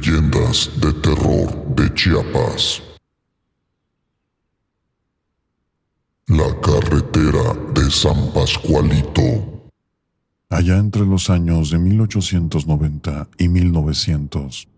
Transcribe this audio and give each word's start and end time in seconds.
Leyendas 0.00 0.70
de 0.80 0.94
terror 0.94 1.74
de 1.76 1.92
Chiapas. 1.92 2.82
La 6.26 6.58
carretera 6.60 7.54
de 7.74 7.90
San 7.90 8.32
Pascualito. 8.32 9.68
Allá 10.48 10.78
entre 10.78 11.04
los 11.04 11.28
años 11.28 11.70
de 11.70 11.78
1890 11.78 13.28
y 13.36 13.48
1900, 13.48 14.68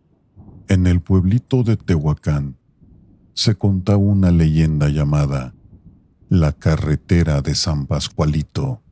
en 0.68 0.86
el 0.89 1.00
pueblito 1.00 1.62
de 1.62 1.77
Tehuacán, 1.77 2.57
se 3.32 3.54
contaba 3.54 3.98
una 3.98 4.32
leyenda 4.32 4.89
llamada 4.89 5.54
La 6.30 6.50
carretera 6.50 7.43
de 7.43 7.54
San 7.54 7.86
Pascualito, 7.86 8.82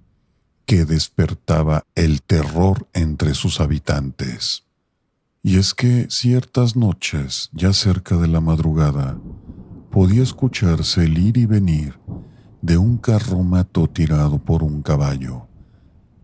que 0.65 0.85
despertaba 0.85 1.87
el 1.97 2.23
terror 2.23 2.87
entre 2.93 3.35
sus 3.35 3.61
habitantes. 3.61 4.70
Y 5.43 5.57
es 5.57 5.73
que 5.73 6.07
ciertas 6.11 6.77
noches, 6.77 7.48
ya 7.53 7.73
cerca 7.73 8.19
de 8.19 8.29
la 8.29 8.41
madrugada, 8.41 9.19
podía 9.91 10.23
escucharse 10.23 11.05
el 11.05 11.17
ir 11.17 11.39
y 11.39 11.47
venir 11.47 11.98
de 12.61 12.77
un 12.77 12.98
carromato 12.98 13.89
tirado 13.89 14.39
por 14.39 14.62
un 14.62 14.83
caballo, 14.83 15.48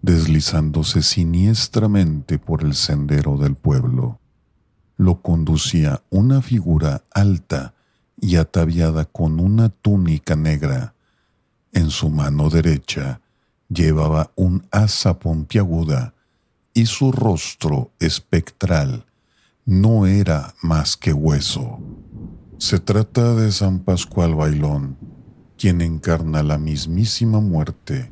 deslizándose 0.03 1.03
siniestramente 1.03 2.39
por 2.39 2.63
el 2.63 2.75
sendero 2.75 3.39
del 3.39 3.55
pueblo. 3.55 4.21
Lo 4.99 5.23
conducía 5.23 6.03
una 6.11 6.43
figura 6.43 7.05
alta 7.11 7.75
y 8.21 8.37
ataviada 8.37 9.07
con 9.07 9.41
una 9.41 9.71
túnica 9.71 10.37
negra. 10.37 10.95
En 11.73 11.89
su 11.89 12.11
mano 12.11 12.51
derecha 12.51 13.23
llevaba 13.69 14.31
un 14.37 14.67
asa 14.71 15.19
puntiaguda 15.19 16.13
y 16.77 16.85
su 16.85 17.11
rostro 17.11 17.91
espectral 18.01 19.07
no 19.65 20.05
era 20.05 20.55
más 20.61 20.99
que 20.99 21.11
hueso. 21.11 21.79
Se 22.59 22.79
trata 22.79 23.35
de 23.35 23.51
San 23.51 23.79
Pascual 23.79 24.35
Bailón, 24.35 24.99
quien 25.57 25.81
encarna 25.81 26.43
la 26.43 26.59
mismísima 26.59 27.41
muerte 27.41 28.11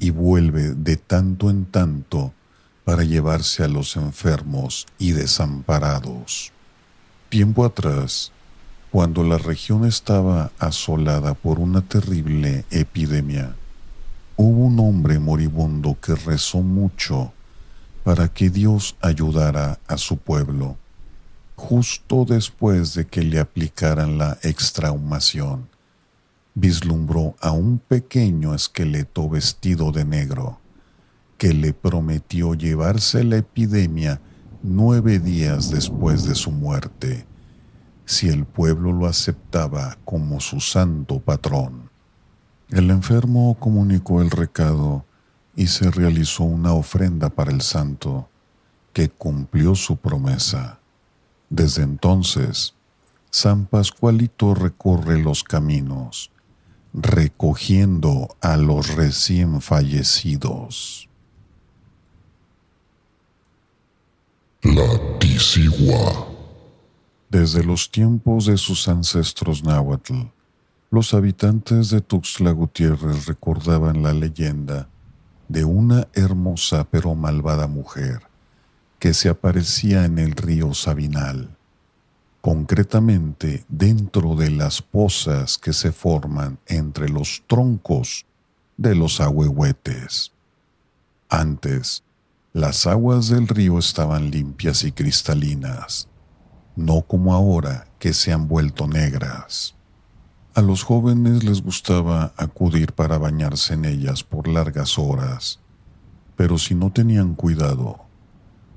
y 0.00 0.10
vuelve 0.10 0.74
de 0.74 0.96
tanto 0.96 1.50
en 1.50 1.66
tanto 1.66 2.34
para 2.82 3.04
llevarse 3.04 3.62
a 3.62 3.68
los 3.68 3.94
enfermos 3.94 4.88
y 4.98 5.12
desamparados. 5.12 6.50
Tiempo 7.28 7.64
atrás, 7.64 8.32
cuando 8.90 9.22
la 9.22 9.38
región 9.38 9.84
estaba 9.84 10.50
asolada 10.58 11.34
por 11.34 11.60
una 11.60 11.82
terrible 11.82 12.64
epidemia, 12.72 13.54
hubo 14.34 14.64
un 14.64 14.80
hombre 14.80 15.20
moribundo 15.20 15.96
que 16.00 16.16
rezó 16.16 16.60
mucho 16.60 17.32
para 18.10 18.26
que 18.26 18.50
Dios 18.50 18.96
ayudara 19.00 19.78
a 19.86 19.96
su 19.96 20.16
pueblo, 20.16 20.76
justo 21.54 22.24
después 22.24 22.92
de 22.94 23.06
que 23.06 23.22
le 23.22 23.38
aplicaran 23.38 24.18
la 24.18 24.36
extrahumación. 24.42 25.68
Vislumbró 26.54 27.36
a 27.40 27.52
un 27.52 27.78
pequeño 27.78 28.52
esqueleto 28.52 29.28
vestido 29.28 29.92
de 29.92 30.04
negro, 30.04 30.58
que 31.38 31.54
le 31.54 31.72
prometió 31.72 32.54
llevarse 32.54 33.22
la 33.22 33.36
epidemia 33.36 34.20
nueve 34.64 35.20
días 35.20 35.70
después 35.70 36.24
de 36.24 36.34
su 36.34 36.50
muerte, 36.50 37.26
si 38.06 38.28
el 38.28 38.44
pueblo 38.44 38.92
lo 38.92 39.06
aceptaba 39.06 39.98
como 40.04 40.40
su 40.40 40.58
santo 40.58 41.20
patrón. 41.20 41.90
El 42.70 42.90
enfermo 42.90 43.56
comunicó 43.60 44.20
el 44.20 44.32
recado 44.32 45.04
y 45.56 45.66
se 45.66 45.90
realizó 45.90 46.44
una 46.44 46.72
ofrenda 46.72 47.28
para 47.28 47.50
el 47.50 47.60
santo, 47.60 48.28
que 48.92 49.08
cumplió 49.08 49.74
su 49.74 49.96
promesa. 49.96 50.78
Desde 51.48 51.82
entonces, 51.82 52.74
San 53.30 53.66
Pascualito 53.66 54.54
recorre 54.54 55.20
los 55.20 55.44
caminos, 55.44 56.30
recogiendo 56.92 58.36
a 58.40 58.56
los 58.56 58.94
recién 58.94 59.60
fallecidos. 59.60 61.08
La 64.62 65.18
Tisigua. 65.18 66.26
Desde 67.28 67.62
los 67.62 67.90
tiempos 67.90 68.46
de 68.46 68.56
sus 68.56 68.88
ancestros 68.88 69.62
náhuatl, 69.62 70.14
los 70.90 71.14
habitantes 71.14 71.90
de 71.90 72.00
Tuxtla 72.00 72.50
Gutiérrez 72.50 73.26
recordaban 73.26 74.02
la 74.02 74.12
leyenda 74.12 74.88
de 75.50 75.64
una 75.64 76.06
hermosa 76.14 76.86
pero 76.88 77.16
malvada 77.16 77.66
mujer 77.66 78.20
que 79.00 79.12
se 79.14 79.28
aparecía 79.28 80.04
en 80.04 80.18
el 80.18 80.32
río 80.32 80.74
Sabinal, 80.74 81.56
concretamente 82.40 83.64
dentro 83.68 84.36
de 84.36 84.50
las 84.50 84.80
pozas 84.80 85.58
que 85.58 85.72
se 85.72 85.90
forman 85.90 86.60
entre 86.66 87.08
los 87.08 87.42
troncos 87.48 88.26
de 88.76 88.94
los 88.94 89.20
ahuehuetes. 89.20 90.30
Antes, 91.28 92.04
las 92.52 92.86
aguas 92.86 93.28
del 93.28 93.48
río 93.48 93.78
estaban 93.80 94.30
limpias 94.30 94.84
y 94.84 94.92
cristalinas, 94.92 96.06
no 96.76 97.02
como 97.02 97.34
ahora 97.34 97.88
que 97.98 98.12
se 98.12 98.32
han 98.32 98.46
vuelto 98.46 98.86
negras. 98.86 99.74
A 100.52 100.62
los 100.62 100.82
jóvenes 100.82 101.44
les 101.44 101.62
gustaba 101.62 102.32
acudir 102.36 102.92
para 102.92 103.18
bañarse 103.18 103.74
en 103.74 103.84
ellas 103.84 104.24
por 104.24 104.48
largas 104.48 104.98
horas, 104.98 105.60
pero 106.34 106.58
si 106.58 106.74
no 106.74 106.90
tenían 106.90 107.34
cuidado, 107.36 108.00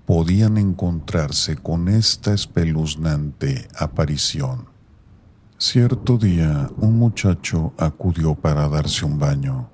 podían 0.06 0.60
encontrarse 0.60 1.56
con 1.56 1.90
esta 1.90 2.32
espeluznante 2.32 3.68
aparición. 3.76 4.68
Cierto 5.58 6.18
día 6.18 6.70
un 6.78 7.00
muchacho 7.00 7.74
acudió 7.78 8.36
para 8.36 8.70
darse 8.70 9.06
un 9.06 9.18
baño. 9.18 9.70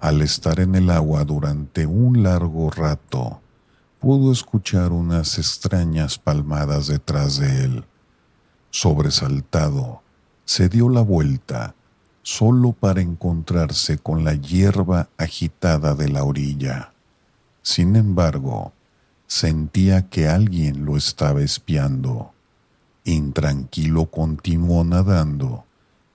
Al 0.00 0.22
estar 0.22 0.58
en 0.58 0.74
el 0.74 0.90
agua 0.90 1.24
durante 1.24 1.86
un 1.86 2.24
largo 2.24 2.68
rato, 2.68 3.40
pudo 4.00 4.32
escuchar 4.32 4.90
unas 4.90 5.38
extrañas 5.38 6.18
palmadas 6.18 6.88
detrás 6.88 7.38
de 7.38 7.64
él. 7.64 7.84
Sobresaltado, 8.70 10.01
se 10.44 10.68
dio 10.68 10.88
la 10.88 11.00
vuelta 11.00 11.74
solo 12.22 12.72
para 12.72 13.00
encontrarse 13.00 13.98
con 13.98 14.24
la 14.24 14.34
hierba 14.34 15.08
agitada 15.18 15.94
de 15.94 16.08
la 16.08 16.24
orilla. 16.24 16.92
Sin 17.62 17.96
embargo, 17.96 18.72
sentía 19.26 20.08
que 20.08 20.28
alguien 20.28 20.84
lo 20.84 20.96
estaba 20.96 21.42
espiando. 21.42 22.32
Intranquilo 23.04 24.06
continuó 24.06 24.84
nadando 24.84 25.64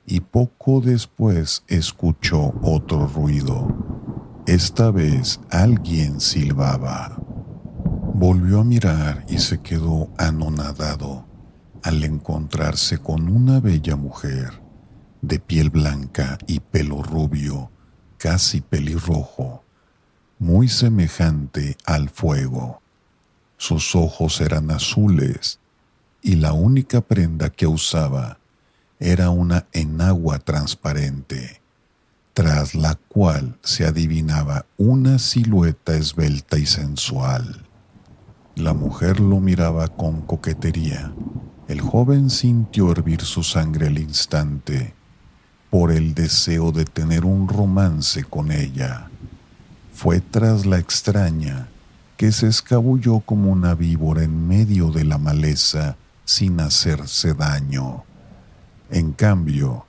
y 0.06 0.22
poco 0.22 0.80
después 0.80 1.64
escuchó 1.68 2.54
otro 2.62 3.08
ruido. 3.08 3.68
Esta 4.46 4.92
vez 4.92 5.42
alguien 5.50 6.22
silbaba. 6.22 7.18
Volvió 8.14 8.62
a 8.62 8.64
mirar 8.64 9.26
y 9.28 9.40
se 9.40 9.60
quedó 9.60 10.10
anonadado 10.18 11.27
al 11.84 12.04
encontrarse 12.04 12.98
con 13.00 13.30
una 13.30 13.60
bella 13.60 13.96
mujer 13.96 14.62
de 15.22 15.40
piel 15.40 15.70
blanca 15.70 16.38
y 16.48 16.60
pelo 16.60 17.04
rubio, 17.04 17.72
casi 18.18 18.62
pelirrojo, 18.62 19.64
muy 20.40 20.68
semejante 20.68 21.78
al 21.86 22.10
fuego. 22.10 22.82
Sus 23.58 23.96
ojos 23.96 24.40
eran 24.42 24.72
azules 24.72 25.60
y 26.22 26.36
la 26.36 26.54
única 26.54 27.02
prenda 27.02 27.50
que 27.50 27.68
usaba 27.68 28.40
era 29.00 29.30
una 29.30 29.68
enagua 29.72 30.40
transparente, 30.40 31.62
tras 32.34 32.76
la 32.76 32.96
cual 32.96 33.58
se 33.64 33.86
adivinaba 33.86 34.66
una 34.78 35.20
silueta 35.20 35.96
esbelta 35.96 36.58
y 36.58 36.66
sensual. 36.66 37.64
La 38.56 38.74
mujer 38.74 39.20
lo 39.20 39.40
miraba 39.40 39.88
con 39.88 40.22
coquetería 40.22 41.14
el 41.68 41.82
joven 41.82 42.30
sintió 42.30 42.92
hervir 42.92 43.22
su 43.22 43.44
sangre 43.44 43.88
al 43.88 44.00
instante 44.00 44.94
por 45.70 45.92
el 45.92 46.14
deseo 46.14 46.72
de 46.72 46.86
tener 46.86 47.26
un 47.26 47.50
romance 47.50 48.24
con 48.24 48.52
ella. 48.54 49.10
Fue 49.94 50.22
tras 50.22 50.66
la 50.66 50.80
extraña 50.80 51.68
que 52.16 52.32
se 52.32 52.48
escabulló 52.48 53.20
como 53.20 53.52
una 53.52 53.76
víbora 53.76 54.24
en 54.24 54.48
medio 54.48 54.92
de 54.92 55.04
la 55.04 55.18
maleza 55.18 55.98
sin 56.24 56.60
hacerse 56.62 57.34
daño. 57.34 58.06
En 58.90 59.12
cambio, 59.12 59.86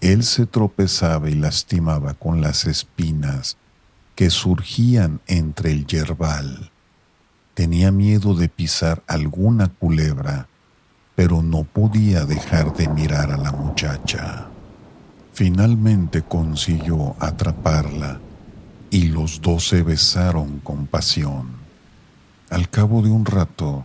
él 0.00 0.24
se 0.24 0.46
tropezaba 0.46 1.30
y 1.30 1.34
lastimaba 1.34 2.14
con 2.14 2.40
las 2.40 2.64
espinas 2.64 3.56
que 4.16 4.30
surgían 4.30 5.20
entre 5.28 5.70
el 5.70 5.86
yerbal. 5.86 6.70
Tenía 7.54 7.92
miedo 7.92 8.34
de 8.34 8.48
pisar 8.48 9.02
alguna 9.06 9.68
culebra 9.68 10.48
pero 11.20 11.42
no 11.42 11.64
podía 11.64 12.24
dejar 12.24 12.74
de 12.74 12.88
mirar 12.88 13.30
a 13.30 13.36
la 13.36 13.52
muchacha. 13.52 14.46
Finalmente 15.34 16.22
consiguió 16.22 17.14
atraparla 17.20 18.18
y 18.90 19.08
los 19.08 19.42
dos 19.42 19.68
se 19.68 19.82
besaron 19.82 20.60
con 20.60 20.86
pasión. 20.86 21.48
Al 22.48 22.70
cabo 22.70 23.02
de 23.02 23.10
un 23.10 23.26
rato, 23.26 23.84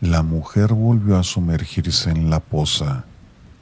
La 0.00 0.22
mujer 0.22 0.72
volvió 0.72 1.18
a 1.18 1.22
sumergirse 1.22 2.08
en 2.12 2.30
la 2.30 2.40
poza 2.40 3.04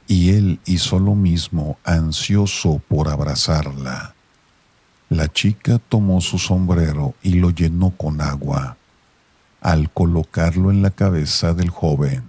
y 0.07 0.29
él 0.29 0.61
hizo 0.65 0.97
lo 0.97 1.13
mismo 1.13 1.77
ansioso 1.83 2.81
por 2.87 3.09
abrazarla. 3.09 4.15
La 5.09 5.27
chica 5.27 5.77
tomó 5.77 6.21
su 6.21 6.39
sombrero 6.39 7.15
y 7.21 7.33
lo 7.33 7.49
llenó 7.49 7.89
con 7.89 8.21
agua. 8.21 8.77
Al 9.59 9.91
colocarlo 9.91 10.71
en 10.71 10.81
la 10.81 10.91
cabeza 10.91 11.53
del 11.53 11.69
joven, 11.69 12.28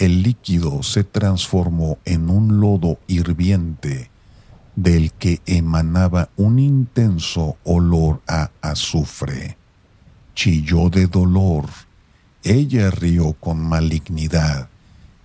el 0.00 0.24
líquido 0.24 0.82
se 0.82 1.04
transformó 1.04 1.98
en 2.04 2.28
un 2.28 2.60
lodo 2.60 2.98
hirviente 3.06 4.10
del 4.74 5.12
que 5.12 5.40
emanaba 5.46 6.30
un 6.36 6.58
intenso 6.58 7.56
olor 7.62 8.20
a 8.26 8.50
azufre. 8.60 9.56
Chilló 10.34 10.90
de 10.90 11.06
dolor 11.06 11.66
ella 12.42 12.90
rió 12.90 13.34
con 13.34 13.60
malignidad 13.60 14.70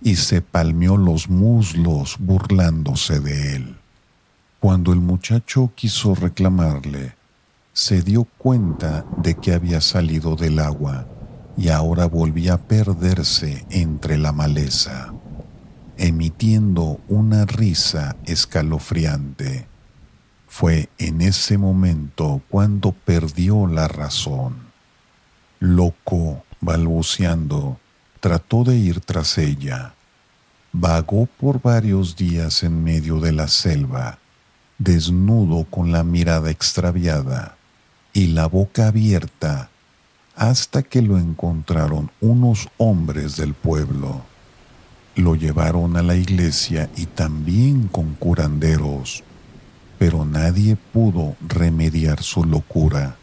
y 0.02 0.16
se 0.16 0.42
palmeó 0.42 0.98
los 0.98 1.30
muslos 1.30 2.16
burlándose 2.18 3.20
de 3.20 3.56
él. 3.56 3.76
Cuando 4.60 4.92
el 4.92 5.00
muchacho 5.00 5.72
quiso 5.74 6.14
reclamarle, 6.14 7.14
se 7.72 8.02
dio 8.02 8.24
cuenta 8.36 9.06
de 9.16 9.34
que 9.34 9.54
había 9.54 9.80
salido 9.80 10.36
del 10.36 10.58
agua 10.58 11.06
y 11.56 11.68
ahora 11.70 12.06
volvía 12.06 12.54
a 12.54 12.58
perderse 12.58 13.64
entre 13.70 14.18
la 14.18 14.32
maleza, 14.32 15.12
emitiendo 15.96 17.00
una 17.08 17.46
risa 17.46 18.16
escalofriante. 18.24 19.66
Fue 20.46 20.88
en 20.98 21.22
ese 21.22 21.58
momento 21.58 22.42
cuando 22.48 22.92
perdió 22.92 23.66
la 23.66 23.88
razón. 23.88 24.66
Loco, 25.58 26.44
balbuceando, 26.60 27.78
trató 28.20 28.64
de 28.64 28.76
ir 28.76 29.00
tras 29.00 29.38
ella. 29.38 29.94
Vagó 30.72 31.26
por 31.26 31.62
varios 31.62 32.16
días 32.16 32.62
en 32.62 32.84
medio 32.84 33.18
de 33.20 33.32
la 33.32 33.48
selva, 33.48 34.18
desnudo 34.78 35.64
con 35.64 35.90
la 35.90 36.04
mirada 36.04 36.50
extraviada 36.50 37.56
y 38.12 38.28
la 38.28 38.46
boca 38.46 38.88
abierta, 38.88 39.70
hasta 40.36 40.82
que 40.82 41.00
lo 41.00 41.18
encontraron 41.18 42.10
unos 42.20 42.68
hombres 42.76 43.36
del 43.36 43.54
pueblo. 43.54 44.22
Lo 45.16 45.34
llevaron 45.34 45.96
a 45.96 46.02
la 46.02 46.14
iglesia 46.14 46.90
y 46.94 47.06
también 47.06 47.88
con 47.88 48.14
curanderos, 48.14 49.24
pero 49.98 50.26
nadie 50.26 50.76
pudo 50.76 51.36
remediar 51.40 52.22
su 52.22 52.44
locura. 52.44 53.16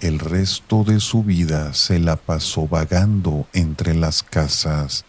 El 0.00 0.20
resto 0.20 0.84
de 0.84 1.00
su 1.00 1.24
vida 1.24 1.74
se 1.74 1.98
la 1.98 2.14
pasó 2.14 2.68
vagando 2.68 3.48
entre 3.52 3.94
las 3.94 4.22
casas, 4.22 5.04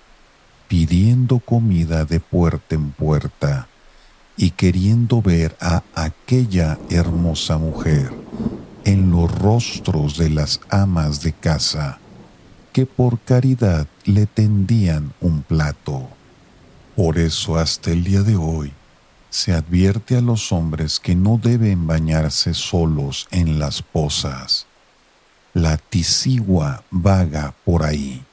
pidiendo 0.68 1.38
comida 1.38 2.06
de 2.06 2.20
puerta 2.20 2.74
en 2.74 2.90
puerta 2.90 3.68
y 4.36 4.50
queriendo 4.52 5.22
ver 5.22 5.56
a 5.62 5.84
aquella 5.94 6.80
hermosa 6.90 7.60
mujer 7.60 8.12
en 8.90 9.12
los 9.12 9.32
rostros 9.32 10.18
de 10.18 10.30
las 10.30 10.62
amas 10.70 11.22
de 11.22 11.34
casa 11.34 12.00
que 12.74 12.86
por 12.86 13.20
caridad 13.20 13.88
le 14.06 14.26
tendían 14.26 15.14
un 15.22 15.44
plato. 15.44 16.10
Por 16.96 17.18
eso 17.18 17.58
hasta 17.58 17.92
el 17.92 18.04
día 18.04 18.24
de 18.24 18.36
hoy 18.36 18.74
se 19.30 19.54
advierte 19.54 20.18
a 20.18 20.22
los 20.22 20.52
hombres 20.52 21.00
que 21.00 21.16
no 21.16 21.40
deben 21.42 21.86
bañarse 21.86 22.54
solos 22.54 23.28
en 23.32 23.60
las 23.60 23.82
pozas 23.82 24.66
la 25.54 25.78
tisigua 25.78 26.84
vaga 26.90 27.54
por 27.66 27.84
ahí, 27.84 28.24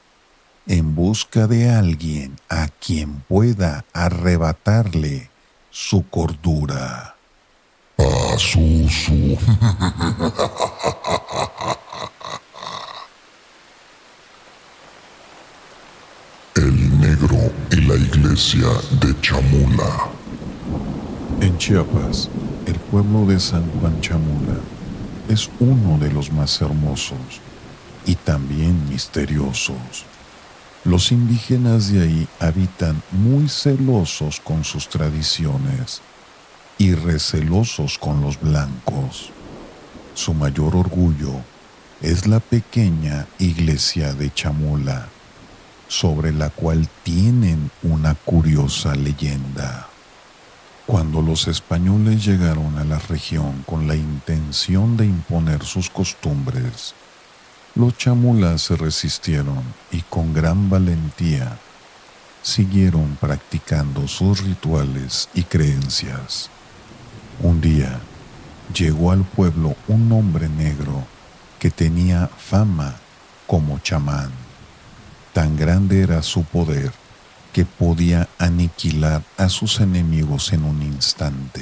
en 0.65 0.95
busca 0.95 1.47
de 1.47 1.69
alguien 1.69 2.35
a 2.47 2.67
quien 2.67 3.21
pueda 3.27 3.85
arrebatarle 3.91 5.29
su 5.69 6.07
cordura. 6.07 7.16
Asusu. 7.97 9.37
El 16.55 16.99
negro 16.99 17.51
y 17.71 17.75
la 17.81 17.95
iglesia 17.95 18.67
de 19.01 19.19
Chamula. 19.21 20.09
En 21.41 21.57
Chiapas, 21.57 22.29
el 22.65 22.75
pueblo 22.75 23.25
de 23.25 23.39
San 23.39 23.69
Juan 23.79 23.99
Chamula 24.01 24.59
es 25.29 25.49
uno 25.59 25.97
de 25.97 26.11
los 26.11 26.31
más 26.31 26.61
hermosos 26.61 27.41
y 28.05 28.15
también 28.15 28.87
misteriosos. 28.89 30.05
Los 30.85 31.11
indígenas 31.11 31.91
de 31.91 32.03
ahí 32.03 32.27
habitan 32.39 33.01
muy 33.11 33.49
celosos 33.49 34.39
con 34.39 34.63
sus 34.63 34.87
tradiciones 34.87 36.01
y 36.77 36.93
recelosos 36.93 37.97
con 37.97 38.21
los 38.21 38.39
blancos. 38.39 39.31
Su 40.13 40.33
mayor 40.33 40.75
orgullo 40.75 41.33
es 42.01 42.27
la 42.27 42.39
pequeña 42.39 43.27
iglesia 43.39 44.13
de 44.13 44.33
Chamula, 44.33 45.07
sobre 45.87 46.31
la 46.31 46.49
cual 46.49 46.87
tienen 47.03 47.71
una 47.81 48.13
curiosa 48.13 48.95
leyenda. 48.95 49.87
Cuando 50.85 51.21
los 51.21 51.47
españoles 51.47 52.23
llegaron 52.23 52.77
a 52.77 52.83
la 52.83 52.99
región 52.99 53.63
con 53.65 53.87
la 53.87 53.95
intención 53.95 54.95
de 54.95 55.05
imponer 55.05 55.63
sus 55.63 55.89
costumbres, 55.89 56.93
los 57.75 57.97
chamulas 57.97 58.61
se 58.61 58.75
resistieron 58.75 59.61
y 59.91 60.01
con 60.01 60.33
gran 60.33 60.69
valentía 60.69 61.59
siguieron 62.41 63.17
practicando 63.19 64.07
sus 64.07 64.41
rituales 64.43 65.29
y 65.33 65.43
creencias. 65.43 66.49
Un 67.41 67.61
día 67.61 67.99
llegó 68.73 69.11
al 69.11 69.23
pueblo 69.23 69.75
un 69.87 70.11
hombre 70.11 70.49
negro 70.49 71.05
que 71.59 71.69
tenía 71.69 72.27
fama 72.27 72.95
como 73.45 73.77
chamán. 73.79 74.31
Tan 75.33 75.55
grande 75.55 76.01
era 76.01 76.23
su 76.23 76.43
poder 76.43 76.91
que 77.53 77.63
podía 77.65 78.27
aniquilar 78.39 79.23
a 79.37 79.49
sus 79.49 79.79
enemigos 79.79 80.51
en 80.51 80.63
un 80.63 80.81
instante. 80.81 81.61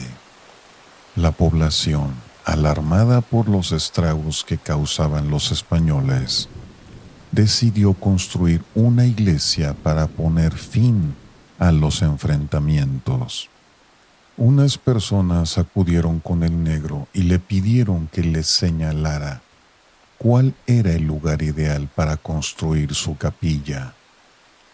La 1.16 1.32
población, 1.32 2.16
alarmada 2.46 3.20
por 3.22 3.50
los 3.50 3.72
estragos 3.74 4.46
que 4.46 4.58
causaban 4.58 5.30
los 5.30 5.52
españoles, 5.52 6.48
decidió 7.32 7.94
construir 7.94 8.64
una 8.76 9.06
iglesia 9.06 9.74
para 9.74 10.08
poner 10.08 10.54
fin 10.54 11.16
a 11.60 11.72
los 11.72 12.02
enfrentamientos. 12.02 13.50
Unas 14.38 14.78
personas 14.78 15.58
acudieron 15.58 16.20
con 16.20 16.44
el 16.44 16.62
negro 16.62 17.08
y 17.14 17.24
le 17.24 17.40
pidieron 17.40 18.08
que 18.08 18.22
les 18.22 18.48
señalara 18.48 19.42
cuál 20.18 20.54
era 20.68 20.92
el 20.92 21.04
lugar 21.04 21.42
ideal 21.42 21.88
para 21.96 22.18
construir 22.18 22.94
su 22.96 23.18
capilla. 23.18 23.94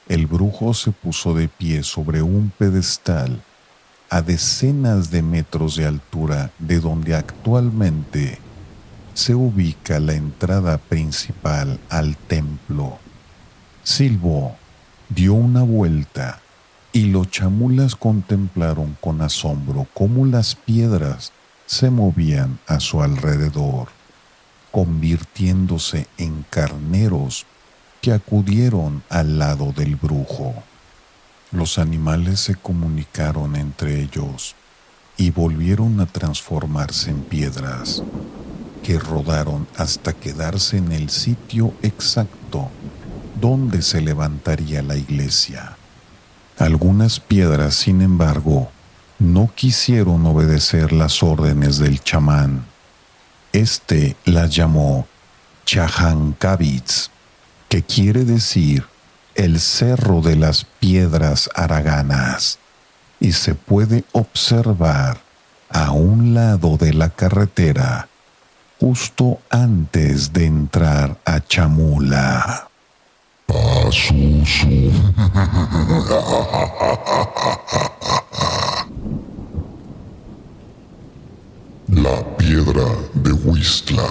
El 0.07 0.25
brujo 0.25 0.73
se 0.73 0.91
puso 0.91 1.35
de 1.35 1.47
pie 1.47 1.83
sobre 1.83 2.23
un 2.23 2.51
pedestal 2.57 3.43
a 4.09 4.23
decenas 4.23 5.11
de 5.11 5.21
metros 5.21 5.75
de 5.75 5.85
altura 5.85 6.51
de 6.57 6.79
donde 6.79 7.13
actualmente 7.13 8.39
se 9.13 9.35
ubica 9.35 9.99
la 9.99 10.13
entrada 10.13 10.79
principal 10.79 11.79
al 11.87 12.17
templo. 12.17 12.97
Silbo 13.83 14.55
dio 15.07 15.35
una 15.35 15.61
vuelta 15.61 16.41
y 16.93 17.05
los 17.05 17.29
chamulas 17.29 17.95
contemplaron 17.95 18.97
con 18.99 19.21
asombro 19.21 19.87
cómo 19.93 20.25
las 20.25 20.55
piedras 20.55 21.31
se 21.65 21.89
movían 21.89 22.59
a 22.67 22.79
su 22.79 23.01
alrededor, 23.01 23.87
convirtiéndose 24.71 26.07
en 26.17 26.45
carneros 26.49 27.45
que 28.01 28.11
acudieron 28.11 29.03
al 29.09 29.39
lado 29.39 29.71
del 29.71 29.95
brujo. 29.95 30.53
Los 31.51 31.77
animales 31.77 32.39
se 32.41 32.55
comunicaron 32.55 33.55
entre 33.55 34.01
ellos 34.01 34.55
y 35.17 35.31
volvieron 35.31 35.99
a 35.99 36.07
transformarse 36.07 37.11
en 37.11 37.21
piedras, 37.21 38.03
que 38.83 38.97
rodaron 38.97 39.67
hasta 39.77 40.13
quedarse 40.13 40.77
en 40.77 40.91
el 40.91 41.09
sitio 41.09 41.73
exacto 41.83 42.69
donde 43.39 43.81
se 43.81 44.01
levantaría 44.01 44.81
la 44.81 44.95
iglesia. 44.95 45.77
Algunas 46.61 47.19
piedras, 47.19 47.73
sin 47.73 48.03
embargo, 48.03 48.69
no 49.17 49.49
quisieron 49.55 50.23
obedecer 50.27 50.91
las 50.91 51.23
órdenes 51.23 51.79
del 51.79 52.03
chamán. 52.03 52.65
Este 53.51 54.15
las 54.25 54.55
llamó 54.55 55.07
Chahankavitz 55.65 57.09
que 57.67 57.81
quiere 57.81 58.25
decir 58.25 58.85
el 59.33 59.59
cerro 59.59 60.21
de 60.21 60.35
las 60.35 60.65
piedras 60.65 61.49
araganas, 61.55 62.59
y 63.19 63.31
se 63.31 63.55
puede 63.55 64.03
observar 64.11 65.19
a 65.67 65.89
un 65.89 66.35
lado 66.35 66.77
de 66.77 66.93
la 66.93 67.09
carretera 67.09 68.07
justo 68.79 69.39
antes 69.49 70.31
de 70.31 70.45
entrar 70.45 71.19
a 71.25 71.39
Chamula. 71.39 72.70
La 81.89 82.37
piedra 82.37 82.85
de 83.13 83.33
Huistla. 83.33 84.07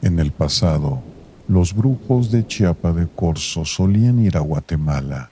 En 0.00 0.18
el 0.18 0.32
pasado, 0.32 1.02
los 1.48 1.74
brujos 1.74 2.30
de 2.30 2.46
Chiapa 2.46 2.92
de 2.92 3.06
Corzo 3.08 3.66
solían 3.66 4.18
ir 4.18 4.38
a 4.38 4.40
Guatemala 4.40 5.30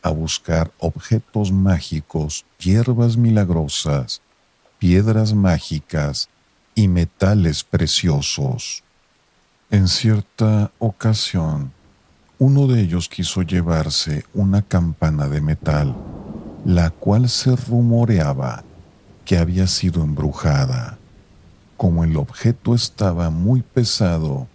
a 0.00 0.08
buscar 0.08 0.72
objetos 0.78 1.52
mágicos, 1.52 2.46
hierbas 2.58 3.18
milagrosas, 3.18 4.22
piedras 4.78 5.34
mágicas 5.34 6.30
y 6.74 6.88
metales 6.88 7.64
preciosos. 7.64 8.82
En 9.70 9.88
cierta 9.88 10.72
ocasión, 10.78 11.70
uno 12.42 12.66
de 12.66 12.80
ellos 12.80 13.08
quiso 13.08 13.42
llevarse 13.42 14.24
una 14.34 14.62
campana 14.62 15.28
de 15.28 15.40
metal, 15.40 15.94
la 16.64 16.90
cual 16.90 17.28
se 17.28 17.54
rumoreaba 17.54 18.64
que 19.24 19.38
había 19.38 19.68
sido 19.68 20.02
embrujada. 20.02 20.98
Como 21.76 22.02
el 22.02 22.16
objeto 22.16 22.74
estaba 22.74 23.30
muy 23.30 23.62
pesado, 23.62 24.48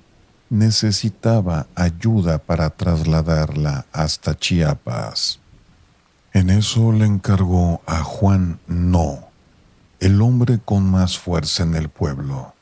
necesitaba 0.49 1.67
ayuda 1.75 2.39
para 2.39 2.71
trasladarla 2.71 3.85
hasta 3.93 4.37
Chiapas. 4.37 5.39
En 6.33 6.49
eso 6.49 6.91
le 6.91 7.05
encargó 7.05 7.79
a 7.85 8.03
Juan 8.03 8.59
No, 8.67 9.29
el 10.01 10.21
hombre 10.21 10.59
con 10.59 10.91
más 10.91 11.17
fuerza 11.17 11.63
en 11.63 11.73
el 11.75 11.87
pueblo, 11.87 12.53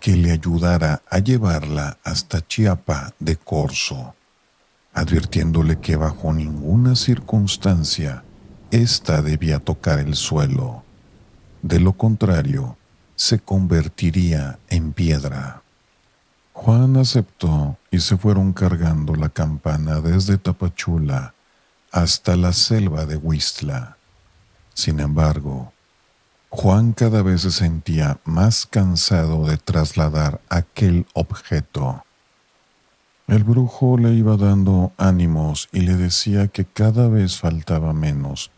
que 0.00 0.16
le 0.16 0.32
ayudara 0.32 1.02
a 1.10 1.18
llevarla 1.18 1.98
hasta 2.02 2.40
Chiapa 2.40 3.12
de 3.18 3.36
Corzo, 3.36 4.14
advirtiéndole 4.94 5.80
que 5.80 5.96
bajo 5.96 6.32
ninguna 6.32 6.96
circunstancia 6.96 8.24
ésta 8.70 9.22
debía 9.22 9.58
tocar 9.58 9.98
el 9.98 10.14
suelo. 10.14 10.84
De 11.62 11.80
lo 11.80 11.92
contrario, 11.92 12.76
se 13.16 13.38
convertiría 13.38 14.58
en 14.68 14.92
piedra. 14.92 15.62
Juan 16.52 16.96
aceptó 16.96 17.76
y 17.90 18.00
se 18.00 18.16
fueron 18.16 18.52
cargando 18.52 19.14
la 19.14 19.28
campana 19.28 20.00
desde 20.00 20.38
Tapachula 20.38 21.34
hasta 21.90 22.36
la 22.36 22.52
selva 22.52 23.06
de 23.06 23.16
Huistla. 23.16 23.96
Sin 24.72 25.00
embargo, 25.00 25.72
Juan 26.50 26.92
cada 26.92 27.22
vez 27.22 27.42
se 27.42 27.50
sentía 27.50 28.18
más 28.24 28.66
cansado 28.66 29.46
de 29.46 29.56
trasladar 29.56 30.40
aquel 30.48 31.06
objeto. 31.12 32.04
El 33.26 33.42
brujo 33.42 33.96
le 33.96 34.12
iba 34.12 34.36
dando 34.36 34.92
ánimos 34.98 35.68
y 35.72 35.80
le 35.80 35.96
decía 35.96 36.48
que 36.48 36.66
cada 36.66 37.08
vez 37.08 37.38
faltaba 37.38 37.94
menos 37.94 38.50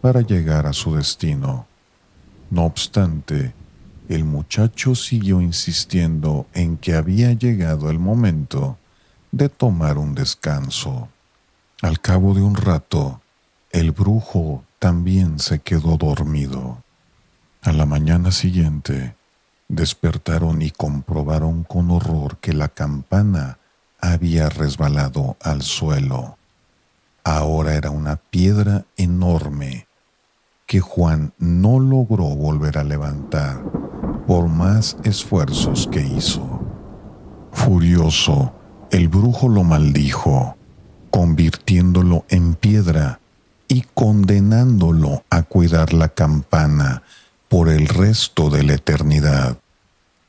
para 0.00 0.22
llegar 0.22 0.66
a 0.66 0.72
su 0.72 0.94
destino. 0.96 1.66
No 2.50 2.64
obstante, 2.64 3.52
el 4.08 4.24
muchacho 4.24 4.94
siguió 4.94 5.42
insistiendo 5.42 6.46
en 6.54 6.78
que 6.78 6.94
había 6.94 7.32
llegado 7.32 7.90
el 7.90 7.98
momento 7.98 8.78
de 9.30 9.50
tomar 9.50 9.98
un 9.98 10.14
descanso. 10.14 11.08
Al 11.82 12.00
cabo 12.00 12.32
de 12.32 12.40
un 12.40 12.54
rato, 12.54 13.20
el 13.72 13.92
brujo 13.92 14.64
también 14.78 15.38
se 15.38 15.58
quedó 15.58 15.98
dormido. 15.98 16.82
A 17.62 17.72
la 17.72 17.84
mañana 17.84 18.30
siguiente, 18.30 19.16
despertaron 19.68 20.62
y 20.62 20.70
comprobaron 20.70 21.64
con 21.64 21.90
horror 21.90 22.38
que 22.38 22.52
la 22.54 22.68
campana 22.68 23.58
había 24.12 24.48
resbalado 24.50 25.36
al 25.40 25.62
suelo. 25.62 26.36
Ahora 27.24 27.74
era 27.74 27.90
una 27.90 28.16
piedra 28.16 28.84
enorme 28.96 29.86
que 30.66 30.80
Juan 30.80 31.32
no 31.38 31.80
logró 31.80 32.24
volver 32.24 32.78
a 32.78 32.84
levantar 32.84 33.62
por 34.26 34.48
más 34.48 34.96
esfuerzos 35.04 35.88
que 35.90 36.00
hizo. 36.00 36.60
Furioso, 37.52 38.52
el 38.90 39.08
brujo 39.08 39.48
lo 39.48 39.64
maldijo, 39.64 40.56
convirtiéndolo 41.10 42.24
en 42.28 42.54
piedra 42.54 43.20
y 43.68 43.82
condenándolo 43.94 45.24
a 45.30 45.42
cuidar 45.42 45.94
la 45.94 46.08
campana 46.10 47.02
por 47.48 47.68
el 47.68 47.88
resto 47.88 48.50
de 48.50 48.64
la 48.64 48.74
eternidad. 48.74 49.56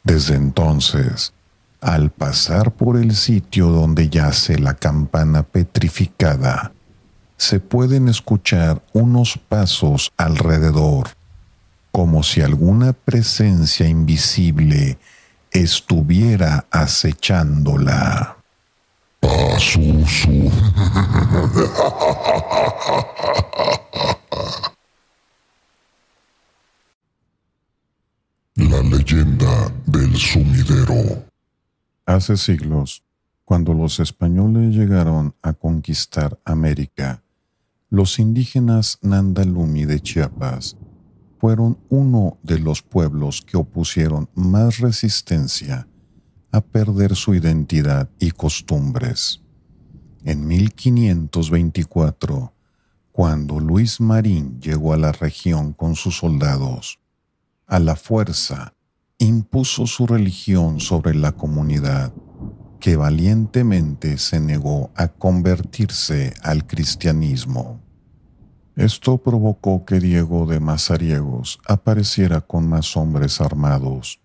Desde 0.03 0.35
entonces, 0.35 1.33
al 1.81 2.09
pasar 2.09 2.71
por 2.71 2.97
el 2.97 3.15
sitio 3.15 3.67
donde 3.67 4.09
yace 4.09 4.57
la 4.59 4.73
campana 4.73 5.43
petrificada, 5.43 6.71
se 7.37 7.59
pueden 7.59 8.07
escuchar 8.07 8.81
unos 8.93 9.37
pasos 9.37 10.11
alrededor 10.17 11.09
como 11.95 12.23
si 12.23 12.41
alguna 12.41 12.91
presencia 12.91 13.87
invisible 13.87 14.97
estuviera 15.51 16.65
acechándola. 16.69 18.35
La 28.55 28.81
leyenda 28.81 29.71
del 29.85 30.17
sumidero. 30.17 31.34
Hace 32.05 32.37
siglos, 32.37 33.03
cuando 33.45 33.73
los 33.73 33.99
españoles 33.99 34.75
llegaron 34.75 35.33
a 35.41 35.53
conquistar 35.53 36.39
América, 36.45 37.23
los 37.89 38.19
indígenas 38.19 38.99
Nandalumi 39.01 39.85
de 39.85 39.99
Chiapas 39.99 40.77
fueron 41.39 41.79
uno 41.89 42.37
de 42.43 42.59
los 42.59 42.83
pueblos 42.83 43.41
que 43.41 43.57
opusieron 43.57 44.29
más 44.35 44.77
resistencia 44.77 45.87
a 46.51 46.61
perder 46.61 47.15
su 47.15 47.33
identidad 47.33 48.07
y 48.19 48.29
costumbres. 48.31 49.41
En 50.23 50.45
1524, 50.45 52.53
cuando 53.11 53.59
Luis 53.59 53.99
Marín 53.99 54.61
llegó 54.61 54.93
a 54.93 54.97
la 54.97 55.11
región 55.11 55.73
con 55.73 55.95
sus 55.95 56.17
soldados, 56.17 56.99
a 57.65 57.79
la 57.79 57.95
fuerza 57.95 58.74
impuso 59.25 59.87
su 59.87 60.07
religión 60.07 60.79
sobre 60.79 61.15
la 61.15 61.33
comunidad, 61.33 62.13
que 62.79 62.95
valientemente 62.95 64.17
se 64.17 64.39
negó 64.39 64.91
a 64.95 65.07
convertirse 65.07 66.33
al 66.41 66.65
cristianismo. 66.67 67.81
Esto 68.75 69.17
provocó 69.17 69.85
que 69.85 69.99
Diego 69.99 70.45
de 70.45 70.59
Mazariegos 70.59 71.59
apareciera 71.65 72.41
con 72.41 72.67
más 72.67 72.95
hombres 72.97 73.41
armados, 73.41 74.19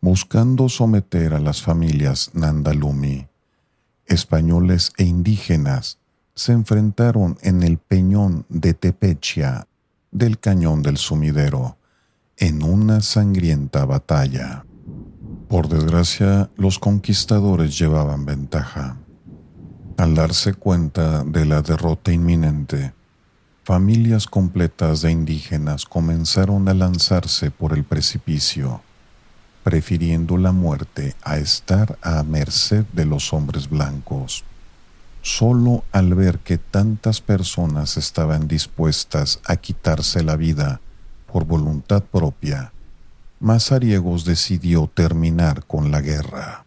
buscando 0.00 0.68
someter 0.68 1.32
a 1.32 1.40
las 1.40 1.62
familias 1.62 2.30
Nandalumi. 2.34 3.26
Españoles 4.06 4.92
e 4.98 5.04
indígenas 5.04 5.98
se 6.34 6.52
enfrentaron 6.52 7.38
en 7.42 7.62
el 7.62 7.78
peñón 7.78 8.44
de 8.48 8.74
Tepechia 8.74 9.68
del 10.10 10.38
cañón 10.38 10.82
del 10.82 10.96
sumidero 10.96 11.78
en 12.36 12.62
una 12.62 13.00
sangrienta 13.00 13.84
batalla. 13.84 14.64
Por 15.48 15.68
desgracia, 15.68 16.50
los 16.56 16.78
conquistadores 16.78 17.78
llevaban 17.78 18.24
ventaja. 18.24 18.96
Al 19.96 20.14
darse 20.16 20.54
cuenta 20.54 21.22
de 21.22 21.44
la 21.44 21.62
derrota 21.62 22.12
inminente, 22.12 22.92
familias 23.62 24.26
completas 24.26 25.02
de 25.02 25.12
indígenas 25.12 25.84
comenzaron 25.84 26.68
a 26.68 26.74
lanzarse 26.74 27.52
por 27.52 27.72
el 27.72 27.84
precipicio, 27.84 28.82
prefiriendo 29.62 30.36
la 30.36 30.50
muerte 30.50 31.14
a 31.22 31.38
estar 31.38 31.98
a 32.02 32.22
merced 32.24 32.84
de 32.92 33.04
los 33.04 33.32
hombres 33.32 33.70
blancos. 33.70 34.44
Solo 35.22 35.84
al 35.92 36.14
ver 36.14 36.40
que 36.40 36.58
tantas 36.58 37.20
personas 37.20 37.96
estaban 37.96 38.48
dispuestas 38.48 39.40
a 39.46 39.56
quitarse 39.56 40.22
la 40.24 40.36
vida 40.36 40.80
por 41.34 41.44
voluntad 41.46 42.04
propia, 42.04 42.72
Mazariegos 43.40 44.24
decidió 44.24 44.88
terminar 44.94 45.64
con 45.66 45.90
la 45.90 46.00
guerra. 46.00 46.64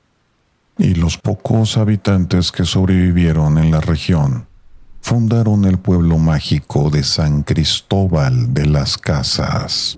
Y 0.77 0.95
los 0.95 1.17
pocos 1.17 1.77
habitantes 1.77 2.51
que 2.51 2.65
sobrevivieron 2.65 3.57
en 3.59 3.71
la 3.71 3.79
región 3.79 4.45
fundaron 4.99 5.63
el 5.63 5.77
pueblo 5.77 6.17
mágico 6.17 6.89
de 6.89 7.05
San 7.05 7.43
Cristóbal 7.43 8.53
de 8.53 8.65
las 8.65 8.97
Casas. 8.97 9.97